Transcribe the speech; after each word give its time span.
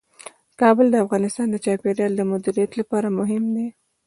کابل 0.61 0.85
د 0.91 0.95
افغانستان 1.05 1.47
د 1.51 1.55
چاپیریال 1.65 2.11
د 2.15 2.21
مدیریت 2.31 2.71
لپاره 2.79 3.15
مهم 3.19 3.43
دي. 3.55 3.67